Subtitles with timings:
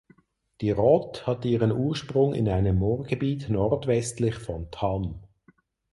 [0.61, 5.21] Die Rott hat ihren Ursprung in einem Moorgebiet nordwestlich von Thann.